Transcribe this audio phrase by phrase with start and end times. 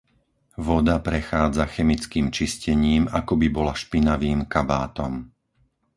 [0.67, 5.13] Voda prechádza chemickým čistením, akoby bola špinavým kabátom.